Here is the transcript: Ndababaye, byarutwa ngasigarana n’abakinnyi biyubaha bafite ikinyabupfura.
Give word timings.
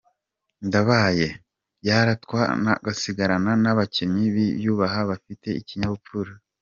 Ndababaye, 0.67 1.27
byarutwa 1.81 2.41
ngasigarana 2.63 3.51
n’abakinnyi 3.63 4.25
biyubaha 4.35 4.99
bafite 5.09 5.47
ikinyabupfura. 5.61 6.31